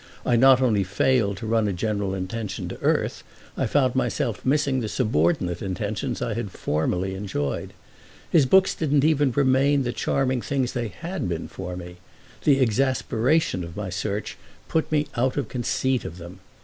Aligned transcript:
I 0.25 0.35
not 0.35 0.63
only 0.63 0.83
failed 0.83 1.37
to 1.37 1.45
run 1.45 1.67
a 1.67 1.73
general 1.73 2.15
intention 2.15 2.67
to 2.69 2.81
earth, 2.81 3.23
I 3.55 3.67
found 3.67 3.95
myself 3.95 4.43
missing 4.43 4.79
the 4.79 4.89
subordinate 4.89 5.61
intentions 5.61 6.23
I 6.23 6.33
had 6.33 6.49
formerly 6.49 7.13
enjoyed. 7.13 7.71
His 8.27 8.47
books 8.47 8.73
didn't 8.73 9.03
even 9.03 9.31
remain 9.31 9.83
the 9.83 9.93
charming 9.93 10.41
things 10.41 10.73
they 10.73 10.87
had 10.87 11.29
been 11.29 11.47
for 11.47 11.75
me; 11.77 11.97
the 12.45 12.59
exasperation 12.61 13.63
of 13.63 13.77
my 13.77 13.91
search 13.91 14.37
put 14.67 14.91
me 14.91 15.05
out 15.15 15.37
of 15.37 15.49
conceit 15.49 16.03
of 16.03 16.17
them. 16.17 16.39